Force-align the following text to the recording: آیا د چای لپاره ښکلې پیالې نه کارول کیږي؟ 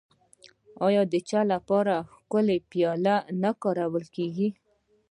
آیا 0.87 1.01
د 1.13 1.15
چای 1.29 1.45
لپاره 1.53 1.93
ښکلې 2.13 2.57
پیالې 2.69 3.17
نه 3.41 3.51
کارول 3.61 4.05
کیږي؟ 4.15 4.49